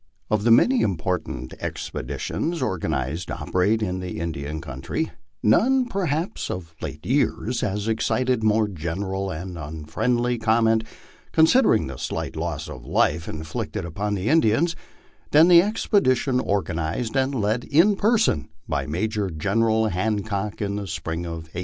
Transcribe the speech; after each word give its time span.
Of 0.31 0.43
the 0.43 0.49
many 0.49 0.81
important 0.81 1.53
expeditions 1.59 2.59
organized 2.59 3.27
to 3.27 3.37
operate 3.37 3.83
in 3.83 3.99
the 3.99 4.19
Indian 4.19 4.59
country, 4.59 5.11
none, 5.43 5.85
perhaps, 5.85 6.49
of 6.49 6.73
late 6.81 7.05
years 7.05 7.61
has 7.61 7.87
excited 7.87 8.43
more 8.43 8.67
general 8.67 9.29
and 9.29 9.59
unfriendly 9.59 10.39
comment, 10.39 10.85
considering 11.33 11.85
the 11.85 11.97
slight 11.97 12.35
loss 12.35 12.67
of 12.67 12.83
life 12.83 13.27
inflicted 13.29 13.85
upon 13.85 14.15
the 14.15 14.27
Indians, 14.27 14.75
than 15.29 15.49
the 15.49 15.61
expedition 15.61 16.39
organized 16.39 17.15
and 17.15 17.35
led 17.35 17.63
in 17.65 17.95
person 17.95 18.49
by 18.67 18.87
Major 18.87 19.29
General 19.29 19.89
Hancock 19.89 20.63
in 20.63 20.77
the 20.77 20.87
spring 20.87 21.27
of 21.27 21.43
1867. 21.53 21.59